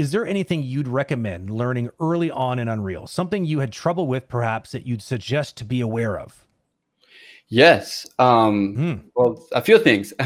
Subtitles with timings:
[0.00, 3.06] is there anything you'd recommend learning early on in Unreal?
[3.06, 6.42] Something you had trouble with, perhaps, that you'd suggest to be aware of?
[7.48, 8.06] Yes.
[8.18, 9.02] Um, mm.
[9.14, 10.12] Well, a few things.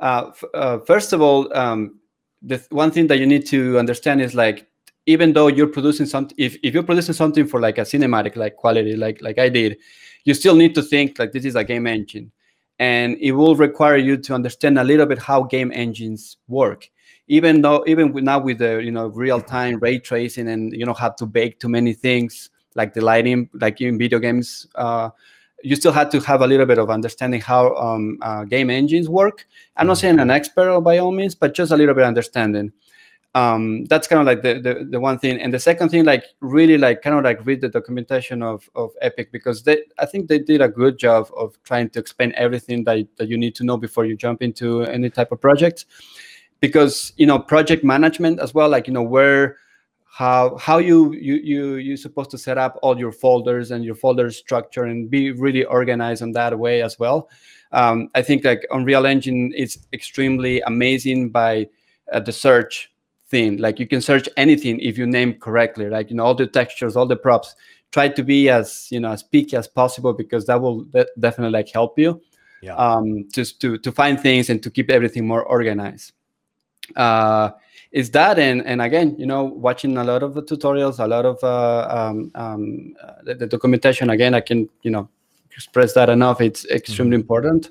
[0.00, 2.00] Uh, uh, first of all, um,
[2.40, 4.66] the one thing that you need to understand is like
[5.04, 8.56] even though you're producing something, if, if you're producing something for like a cinematic like
[8.56, 9.76] quality, like like I did,
[10.24, 12.32] you still need to think like this is a game engine,
[12.78, 16.88] and it will require you to understand a little bit how game engines work.
[17.30, 20.98] Even though even now with the you know real time ray tracing and you don't
[20.98, 24.66] have to bake too many things like the lighting, like in video games.
[24.74, 25.10] Uh,
[25.62, 29.08] you still had to have a little bit of understanding how um, uh, game engines
[29.08, 29.46] work.
[29.76, 30.00] I'm not mm-hmm.
[30.00, 32.72] saying an expert by all means, but just a little bit of understanding.
[33.34, 35.40] Um, that's kind of like the, the, the one thing.
[35.40, 38.90] And the second thing, like really like kind of like read the documentation of of
[39.02, 42.82] Epic because they I think they did a good job of trying to explain everything
[42.84, 45.84] that, that you need to know before you jump into any type of project.
[46.60, 49.56] Because you know project management as well, like you know where
[50.10, 53.94] how how you you you you're supposed to set up all your folders and your
[53.94, 57.30] folder structure and be really organized in that way as well.
[57.72, 61.68] Um, I think like Unreal Engine is extremely amazing by
[62.12, 62.92] uh, the search
[63.28, 63.58] thing.
[63.58, 65.88] Like you can search anything if you name correctly.
[65.88, 67.54] Like you know all the textures, all the props.
[67.92, 71.52] Try to be as you know as picky as possible because that will de- definitely
[71.52, 72.20] like help you.
[72.62, 72.74] Yeah.
[72.74, 76.12] Um, just to to find things and to keep everything more organized.
[76.96, 77.50] Uh,
[77.92, 81.24] is that and and again you know watching a lot of the tutorials a lot
[81.24, 85.08] of uh, um, um, uh, the, the, documentation again i can you know
[85.52, 87.22] express that enough it's extremely mm-hmm.
[87.22, 87.70] important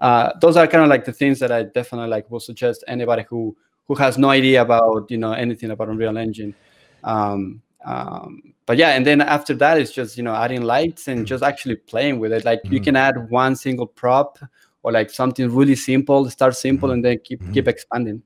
[0.00, 3.24] uh, those are kind of like the things that i definitely like will suggest anybody
[3.28, 3.56] who
[3.88, 6.54] who has no idea about you know anything about unreal engine
[7.02, 11.26] um, um, but yeah and then after that it's just you know adding lights and
[11.26, 12.74] just actually playing with it like mm-hmm.
[12.74, 14.38] you can add one single prop
[14.84, 16.94] or like something really simple start simple mm-hmm.
[16.94, 17.52] and then keep mm-hmm.
[17.52, 18.22] keep expanding